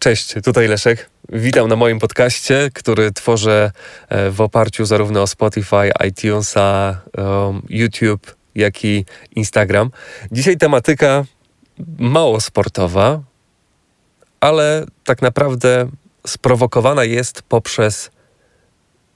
[0.00, 1.10] Cześć, tutaj Leszek.
[1.28, 3.72] Witam na moim podcaście, który tworzę
[4.08, 9.04] e, w oparciu zarówno o Spotify, iTunesa, um, YouTube, jak i
[9.36, 9.90] Instagram.
[10.32, 11.24] Dzisiaj tematyka
[11.98, 13.20] mało sportowa,
[14.40, 15.88] ale tak naprawdę
[16.26, 18.10] sprowokowana jest poprzez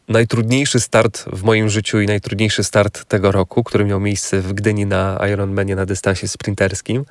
[0.09, 4.87] najtrudniejszy start w moim życiu i najtrudniejszy start tego roku, który miał miejsce w Gdyni
[4.87, 7.05] na Ironmanie na dystansie sprinterskim.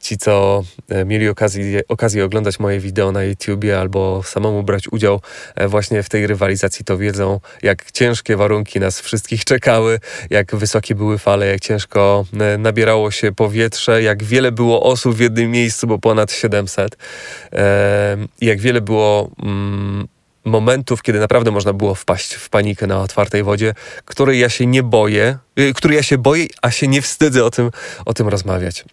[0.00, 5.20] Ci, co e, mieli okazję, okazję oglądać moje wideo na YouTubie albo samemu brać udział
[5.54, 10.94] e, właśnie w tej rywalizacji, to wiedzą, jak ciężkie warunki nas wszystkich czekały, jak wysokie
[10.94, 15.86] były fale, jak ciężko e, nabierało się powietrze, jak wiele było osób w jednym miejscu,
[15.86, 16.96] bo ponad 700.
[18.40, 19.30] Jak wiele było...
[19.42, 20.08] Mm,
[20.44, 24.82] momentów, kiedy naprawdę można było wpaść w panikę na otwartej wodzie, której ja się nie
[24.82, 27.70] boję, y, której ja się boję, a się nie wstydzę o tym,
[28.04, 28.84] o tym rozmawiać.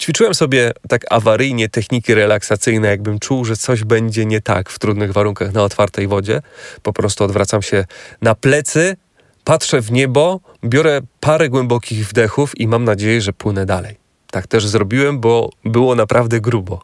[0.00, 5.12] Ćwiczyłem sobie tak awaryjnie techniki relaksacyjne, jakbym czuł, że coś będzie nie tak w trudnych
[5.12, 6.42] warunkach na otwartej wodzie.
[6.82, 7.84] Po prostu odwracam się
[8.22, 8.96] na plecy,
[9.44, 14.05] patrzę w niebo, biorę parę głębokich wdechów i mam nadzieję, że płynę dalej.
[14.36, 16.82] Tak też zrobiłem, bo było naprawdę grubo.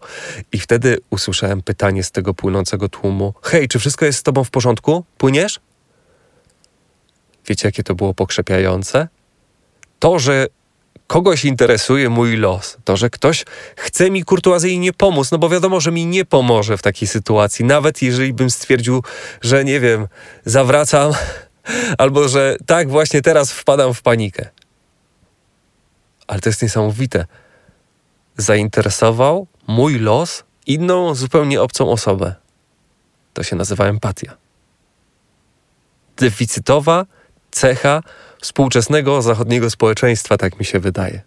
[0.53, 4.51] I wtedy usłyszałem pytanie z tego płynącego tłumu: Hej, czy wszystko jest z tobą w
[4.51, 5.05] porządku?
[5.19, 5.61] Płyniesz?
[7.47, 9.09] Wiecie, jakie to było pokrzepiające?
[9.99, 10.47] To, że
[11.07, 13.45] kogoś interesuje mój los, to, że ktoś
[13.77, 18.03] chce mi kurtuazyjnie pomóc, no bo wiadomo, że mi nie pomoże w takiej sytuacji, nawet
[18.03, 19.03] jeżeli bym stwierdził,
[19.43, 20.09] że nie wiem,
[20.45, 21.13] zawracam,
[21.99, 24.49] albo że tak, właśnie teraz wpadam w panikę.
[26.27, 27.27] Ale to jest niesamowite.
[28.37, 32.35] Zainteresował mój los inną, zupełnie obcą osobę.
[33.35, 34.37] To się nazywa empatia.
[36.17, 37.07] Deficytowa
[37.51, 38.03] cecha
[38.41, 41.23] współczesnego zachodniego społeczeństwa, tak mi się wydaje.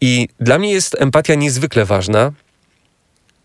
[0.00, 2.32] I dla mnie jest empatia niezwykle ważna,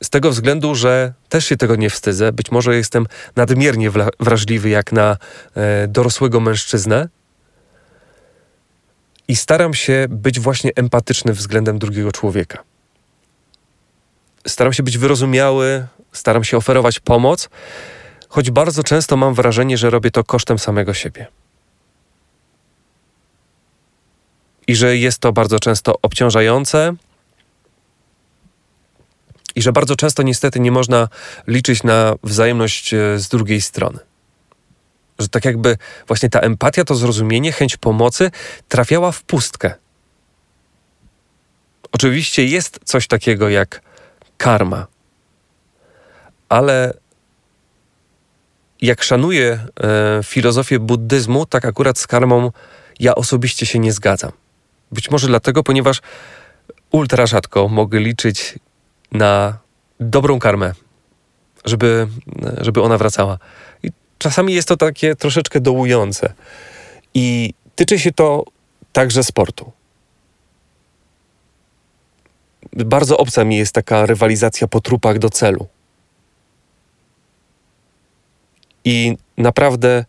[0.03, 2.31] z tego względu, że też się tego nie wstydzę.
[2.31, 5.17] Być może jestem nadmiernie wrażliwy jak na
[5.55, 7.09] e, dorosłego mężczyznę,
[9.27, 12.63] i staram się być właśnie empatyczny względem drugiego człowieka.
[14.47, 17.49] Staram się być wyrozumiały, staram się oferować pomoc,
[18.29, 21.27] choć bardzo często mam wrażenie, że robię to kosztem samego siebie.
[24.67, 26.95] I że jest to bardzo często obciążające,
[29.55, 31.07] i że bardzo często niestety nie można
[31.47, 33.99] liczyć na wzajemność e, z drugiej strony
[35.19, 38.31] że tak jakby właśnie ta empatia, to zrozumienie, chęć pomocy
[38.67, 39.73] trafiała w pustkę.
[41.91, 43.81] Oczywiście jest coś takiego jak
[44.37, 44.87] karma,
[46.49, 46.93] ale
[48.81, 52.51] jak szanuję e, filozofię buddyzmu, tak akurat z karmą
[52.99, 54.31] ja osobiście się nie zgadzam.
[54.91, 56.01] Być może dlatego, ponieważ
[56.91, 58.59] ultra rzadko mogę liczyć
[59.11, 59.57] na
[59.99, 60.73] dobrą karmę,
[61.65, 62.07] żeby,
[62.61, 63.37] żeby ona wracała
[64.23, 66.33] czasami jest to takie troszeczkę dołujące.
[67.13, 68.43] I tyczy się to
[68.93, 69.71] także sportu.
[72.73, 75.67] Bardzo obca mi jest taka rywalizacja po trupach do celu.
[78.85, 80.05] I naprawdę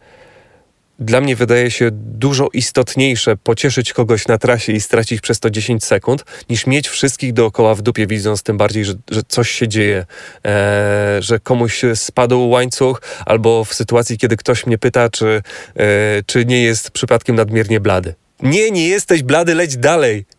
[0.99, 5.84] dla mnie wydaje się dużo istotniejsze pocieszyć kogoś na trasie i stracić przez to 10
[5.84, 10.06] sekund, niż mieć wszystkich dookoła w dupie, widząc tym bardziej, że, że coś się dzieje,
[10.44, 15.43] e, że komuś spadł łańcuch, albo w sytuacji, kiedy ktoś mnie pyta, czy,
[15.77, 18.15] e, czy nie jest przypadkiem nadmiernie blady.
[18.43, 20.25] Nie, nie jesteś blady, leć dalej.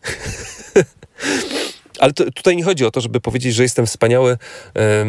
[1.99, 4.37] Ale to, tutaj nie chodzi o to, żeby powiedzieć, że jestem wspaniały,
[4.75, 5.05] e,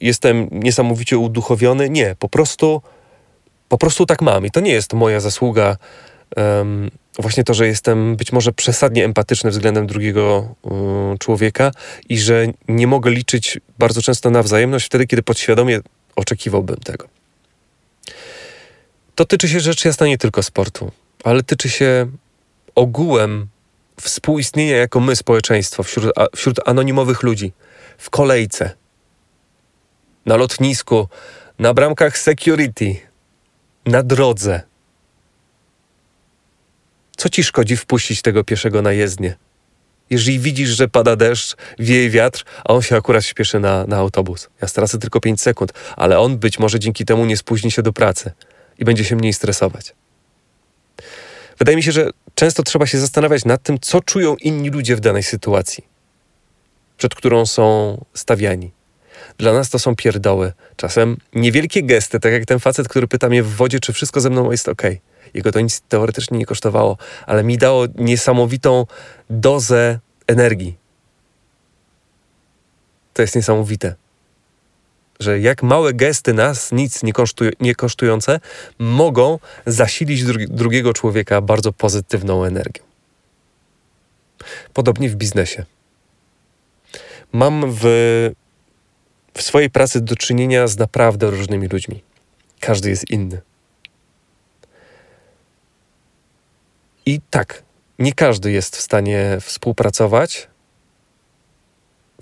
[0.00, 1.90] jestem niesamowicie uduchowiony.
[1.90, 2.82] Nie, po prostu
[3.68, 5.76] po prostu tak mam i to nie jest moja zasługa.
[6.36, 10.54] Um, właśnie to, że jestem być może przesadnie empatyczny względem drugiego
[11.18, 11.70] człowieka
[12.08, 15.80] i że nie mogę liczyć bardzo często na wzajemność wtedy, kiedy podświadomie
[16.16, 17.08] oczekiwałbym tego.
[19.14, 20.92] To tyczy się rzecz jasna nie tylko sportu,
[21.24, 22.06] ale tyczy się
[22.74, 23.46] ogółem
[24.00, 27.52] współistnienia jako my, społeczeństwo, wśród, a, wśród anonimowych ludzi,
[27.98, 28.70] w kolejce,
[30.26, 31.08] na lotnisku,
[31.58, 32.96] na bramkach security,
[33.88, 34.62] na drodze.
[37.16, 39.36] Co ci szkodzi wpuścić tego pieszego na jezdnię?
[40.10, 44.48] Jeżeli widzisz, że pada deszcz, wieje wiatr, a on się akurat śpieszy na, na autobus.
[44.62, 47.92] Ja stracę tylko 5 sekund, ale on być może dzięki temu nie spóźni się do
[47.92, 48.32] pracy
[48.78, 49.94] i będzie się mniej stresować.
[51.58, 55.00] Wydaje mi się, że często trzeba się zastanawiać nad tym, co czują inni ludzie w
[55.00, 55.84] danej sytuacji,
[56.96, 58.77] przed którą są stawiani.
[59.38, 60.52] Dla nas to są pierdoły.
[60.76, 64.30] Czasem niewielkie gesty, tak jak ten facet, który pyta mnie w wodzie, czy wszystko ze
[64.30, 64.82] mną jest ok.
[65.34, 66.96] Jego to nic teoretycznie nie kosztowało,
[67.26, 68.86] ale mi dało niesamowitą
[69.30, 70.76] dozę energii.
[73.14, 73.94] To jest niesamowite.
[75.20, 78.40] Że jak małe gesty nas, nic nie, kosztuj, nie kosztujące,
[78.78, 82.84] mogą zasilić dru drugiego człowieka bardzo pozytywną energią.
[84.74, 85.64] Podobnie w biznesie.
[87.32, 87.84] Mam w,
[89.34, 92.02] w swojej pracy do czynienia z naprawdę różnymi ludźmi.
[92.60, 93.40] Każdy jest inny.
[97.06, 97.62] I tak,
[97.98, 100.48] nie każdy jest w stanie współpracować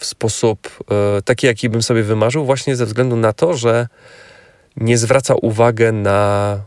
[0.00, 0.84] w sposób
[1.18, 3.88] e, taki, jaki bym sobie wymarzył, właśnie ze względu na to, że
[4.76, 6.60] nie zwraca uwagę na,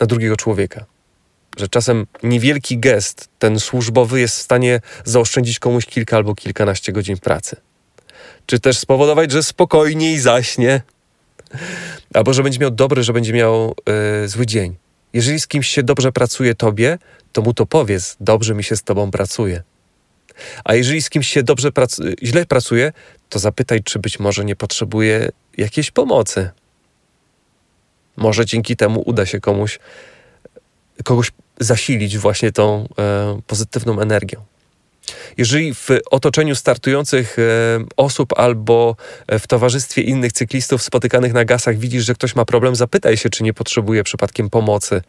[0.00, 0.84] na drugiego człowieka.
[1.56, 7.18] Że czasem niewielki gest, ten służbowy, jest w stanie zaoszczędzić komuś kilka albo kilkanaście godzin
[7.18, 7.56] pracy.
[8.46, 10.82] Czy też spowodować, że spokojniej zaśnie,
[12.14, 13.74] albo że będzie miał dobry, że będzie miał
[14.24, 14.76] y, zły dzień.
[15.12, 16.98] Jeżeli z kimś się dobrze pracuje tobie,
[17.32, 19.62] to mu to powiedz, dobrze mi się z tobą pracuje.
[20.64, 22.92] A jeżeli z kimś się dobrze prac źle pracuje,
[23.28, 25.28] to zapytaj, czy być może nie potrzebuje
[25.58, 26.50] jakiejś pomocy.
[28.16, 29.78] Może dzięki temu uda się komuś
[31.04, 34.44] kogoś zasilić właśnie tą e, pozytywną energią.
[35.36, 37.42] Jeżeli w otoczeniu startujących e,
[37.96, 42.76] osób albo e, w towarzystwie innych cyklistów spotykanych na gasach widzisz, że ktoś ma problem,
[42.76, 45.02] zapytaj się, czy nie potrzebuje przypadkiem pomocy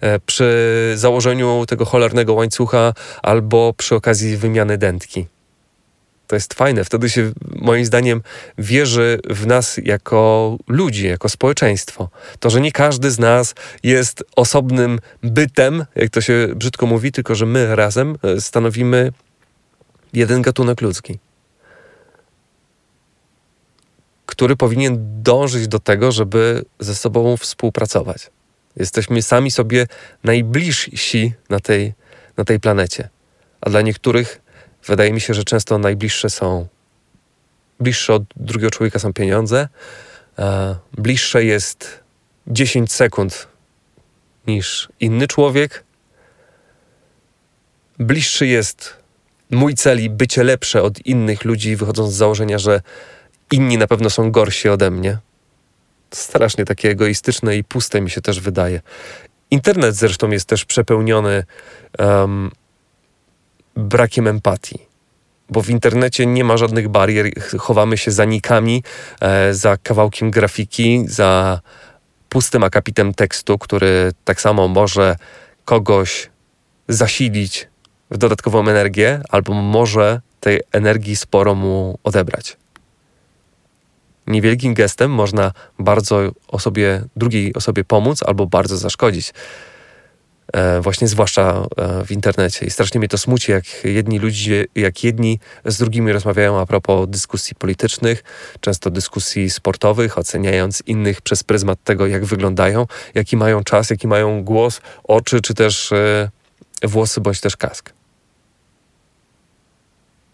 [0.00, 2.92] e, przy założeniu tego cholernego łańcucha
[3.22, 5.26] albo przy okazji wymiany dętki.
[6.26, 6.84] To jest fajne.
[6.84, 8.22] Wtedy się, moim zdaniem,
[8.58, 12.08] wierzy w nas jako ludzi, jako społeczeństwo.
[12.40, 17.34] To, że nie każdy z nas jest osobnym bytem, jak to się brzydko mówi, tylko
[17.34, 19.12] że my razem stanowimy
[20.14, 21.18] jeden gatunek ludzki,
[24.26, 28.30] który powinien dążyć do tego, żeby ze sobą współpracować.
[28.76, 29.86] Jesteśmy sami sobie
[30.24, 31.92] najbliżsi na tej,
[32.36, 33.08] na tej planecie.
[33.60, 34.40] A dla niektórych
[34.86, 36.66] wydaje mi się, że często najbliższe są
[37.80, 39.68] bliższe od drugiego człowieka są pieniądze,
[40.92, 42.00] bliższe jest
[42.46, 43.48] 10 sekund
[44.46, 45.84] niż inny człowiek.
[47.98, 49.03] Bliższy jest
[49.54, 52.80] mój cel i bycie lepsze od innych ludzi, wychodząc z założenia, że
[53.52, 55.18] inni na pewno są gorsi ode mnie.
[56.10, 58.80] Strasznie takie egoistyczne i puste mi się też wydaje.
[59.50, 61.44] Internet zresztą jest też przepełniony
[61.98, 62.50] um,
[63.76, 64.78] brakiem empatii,
[65.50, 67.26] bo w internecie nie ma żadnych barier.
[67.58, 68.82] Chowamy się za nikami,
[69.20, 71.60] e, za kawałkiem grafiki, za
[72.28, 75.16] pustym akapitem tekstu, który tak samo może
[75.64, 76.30] kogoś
[76.88, 77.68] zasilić
[78.10, 82.56] w dodatkową energię, albo może tej energii sporo mu odebrać.
[84.26, 89.32] Niewielkim gestem można bardzo osobie, drugiej osobie pomóc albo bardzo zaszkodzić.
[90.52, 92.66] E, właśnie zwłaszcza e, w internecie.
[92.66, 97.08] I strasznie mnie to smuci, jak jedni ludzie, jak jedni z drugimi rozmawiają a propos
[97.08, 98.24] dyskusji politycznych,
[98.60, 104.44] często dyskusji sportowych, oceniając innych przez pryzmat tego, jak wyglądają, jaki mają czas, jaki mają
[104.44, 106.30] głos, oczy, czy też e,
[106.82, 107.92] włosy, bądź też kask.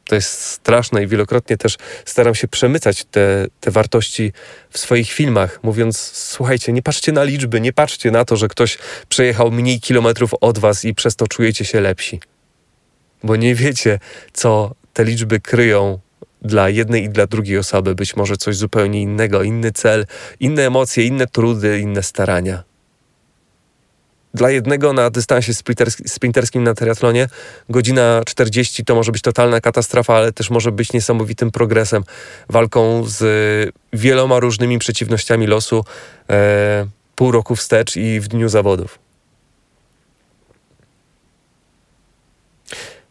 [0.04, 4.32] To jest straszne i wielokrotnie też staram się przemycać te, te wartości
[4.70, 8.78] w swoich filmach, mówiąc: Słuchajcie, nie patrzcie na liczby, nie patrzcie na to, że ktoś
[9.08, 12.20] przejechał mniej kilometrów od was i przez to czujecie się lepsi.
[13.22, 13.98] Bo nie wiecie,
[14.32, 15.98] co te liczby kryją
[16.42, 17.94] dla jednej i dla drugiej osoby.
[17.94, 20.06] Być może coś zupełnie innego, inny cel,
[20.40, 22.69] inne emocje, inne trudy, inne starania.
[24.34, 25.52] Dla jednego na dystansie
[26.06, 27.28] sprinterskim na triatlonie
[27.68, 32.04] godzina 40 to może być totalna katastrofa, ale też może być niesamowitym progresem,
[32.48, 33.22] walką z
[33.92, 35.84] wieloma różnymi przeciwnościami losu
[36.30, 38.98] e, pół roku wstecz i w dniu zawodów.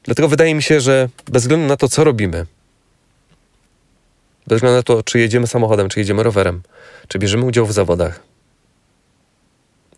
[0.04, 2.46] Dlatego wydaje mi się, że bez względu na to, co robimy,
[4.48, 6.62] bez względu na to, czy jedziemy samochodem, czy jedziemy rowerem,
[7.08, 8.29] czy bierzemy udział w zawodach,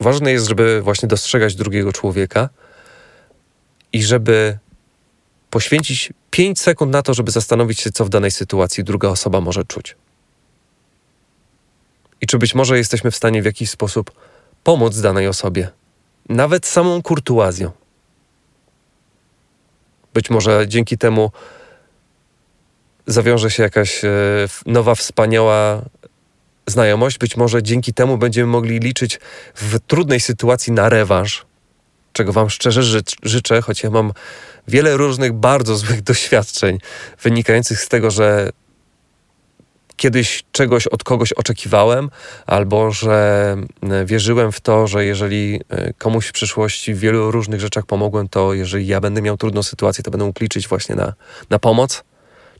[0.01, 2.49] ważne jest, żeby właśnie dostrzegać drugiego człowieka
[3.93, 4.57] i żeby
[5.49, 9.65] poświęcić 5 sekund na to, żeby zastanowić się, co w danej sytuacji druga osoba może
[9.65, 9.95] czuć.
[12.21, 14.11] I czy być może jesteśmy w stanie w jakiś sposób
[14.63, 15.69] pomóc danej osobie,
[16.29, 17.71] nawet samą kurtuazją.
[20.13, 21.31] Być może dzięki temu
[23.07, 24.09] zawiąże się jakaś e,
[24.65, 25.81] nowa, wspaniała
[26.67, 27.17] znajomość.
[27.17, 29.19] Być może dzięki temu będziemy mogli liczyć
[29.55, 31.45] w trudnej sytuacji na rewanż,
[32.13, 34.13] czego Wam szczerze ży życzę, choć ja mam
[34.67, 36.77] wiele różnych bardzo złych doświadczeń
[37.23, 38.49] wynikających z tego, że
[40.01, 42.09] kiedyś czegoś od kogoś oczekiwałem,
[42.45, 47.61] albo że e, wierzyłem w to, że jeżeli e, komuś w przyszłości w wielu różnych
[47.61, 51.13] rzeczach pomogłem, to jeżeli ja będę miał trudną sytuację, to będę mógł liczyć właśnie na,
[51.49, 52.03] na pomoc.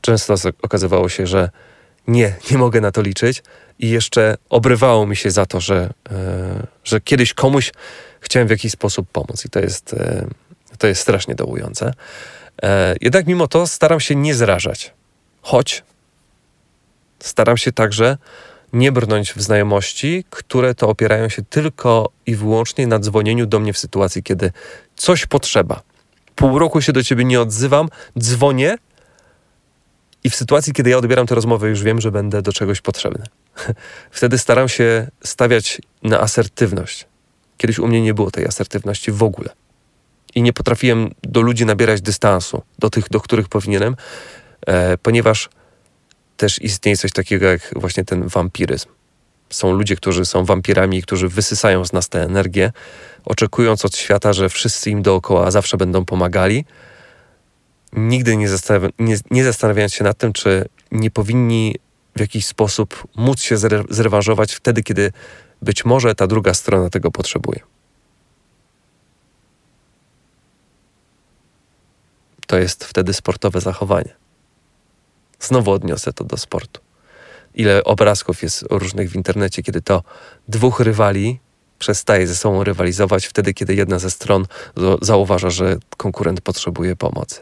[0.00, 1.50] Często okazywało się, że
[2.06, 3.42] nie, nie mogę na to liczyć
[3.78, 7.72] i jeszcze obrywało mi się za to, że, e, że kiedyś komuś
[8.20, 10.26] chciałem w jakiś sposób pomóc i to jest, e,
[10.78, 11.94] to jest strasznie dołujące.
[12.62, 14.94] E, jednak mimo to staram się nie zrażać,
[15.42, 15.82] choć
[17.20, 18.18] staram się także
[18.72, 23.72] nie brnąć w znajomości, które to opierają się tylko i wyłącznie na dzwonieniu do mnie
[23.72, 24.50] w sytuacji, kiedy
[24.96, 25.82] coś potrzeba.
[26.34, 28.76] Pół roku się do ciebie nie odzywam, dzwonię
[30.24, 33.24] i w sytuacji, kiedy ja odbieram tę rozmowę, już wiem, że będę do czegoś potrzebny.
[34.10, 37.06] Wtedy staram się stawiać na asertywność.
[37.56, 39.48] Kiedyś u mnie nie było tej asertywności w ogóle.
[40.34, 43.96] I nie potrafiłem do ludzi nabierać dystansu, do tych, do których powinienem,
[44.66, 45.48] e, ponieważ
[46.36, 48.88] też istnieje coś takiego jak właśnie ten wampiryzm.
[49.50, 52.72] Są ludzie, którzy są wampirami, którzy wysysają z nas tę energię,
[53.24, 56.64] oczekując od świata, że wszyscy im dookoła zawsze będą pomagali,
[57.92, 61.76] nigdy nie, zastanawia, nie, nie zastanawiając się nad tym, czy nie powinni
[62.16, 65.12] w jakiś sposób móc się zre, zrewanżować wtedy, kiedy
[65.62, 67.60] być może ta druga strona tego potrzebuje.
[72.46, 74.14] To jest wtedy sportowe zachowanie.
[75.40, 76.80] Znowu odniosę to do sportu.
[77.54, 80.02] Ile obrazków jest różnych w internecie, kiedy to
[80.48, 81.40] dwóch rywali
[81.78, 84.46] przestaje ze sobą rywalizować wtedy, kiedy jedna ze stron
[85.02, 87.40] zauważa, że konkurent potrzebuje pomocy.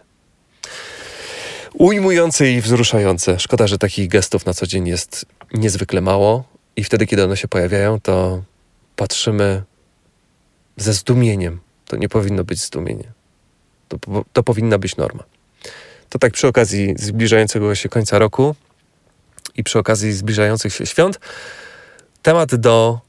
[1.75, 3.39] Ujmujące i wzruszające.
[3.39, 6.45] Szkoda, że takich gestów na co dzień jest niezwykle mało
[6.77, 8.43] i wtedy, kiedy one się pojawiają, to
[8.97, 9.63] patrzymy
[10.77, 11.61] ze zdumieniem.
[11.87, 13.13] To nie powinno być zdumienie.
[13.89, 13.99] To,
[14.33, 15.25] to powinna być norma.
[16.09, 18.55] To tak przy okazji zbliżającego się końca roku
[19.57, 21.21] i przy okazji zbliżających się świąt,
[22.23, 23.01] temat do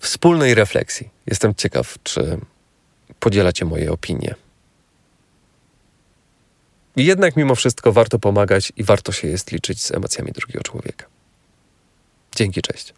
[0.00, 1.08] wspólnej refleksji.
[1.26, 2.38] Jestem ciekaw, czy
[3.20, 4.34] podzielacie moje opinie.
[6.96, 11.06] Jednak mimo wszystko warto pomagać i warto się jest liczyć z emocjami drugiego człowieka.
[12.36, 12.90] Dzięki, cześć.